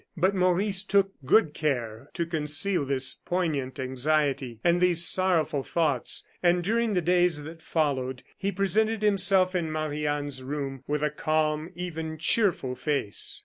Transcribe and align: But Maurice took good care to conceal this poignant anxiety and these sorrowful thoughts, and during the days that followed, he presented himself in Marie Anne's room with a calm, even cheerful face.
But 0.17 0.33
Maurice 0.33 0.81
took 0.83 1.11
good 1.27 1.53
care 1.53 2.09
to 2.15 2.25
conceal 2.25 2.85
this 2.87 3.13
poignant 3.23 3.79
anxiety 3.79 4.59
and 4.63 4.81
these 4.81 5.05
sorrowful 5.05 5.61
thoughts, 5.63 6.25
and 6.41 6.63
during 6.63 6.95
the 6.95 7.03
days 7.03 7.43
that 7.43 7.61
followed, 7.61 8.23
he 8.35 8.51
presented 8.51 9.03
himself 9.03 9.53
in 9.53 9.71
Marie 9.71 10.07
Anne's 10.07 10.41
room 10.41 10.83
with 10.87 11.03
a 11.03 11.11
calm, 11.11 11.69
even 11.75 12.17
cheerful 12.17 12.73
face. 12.73 13.39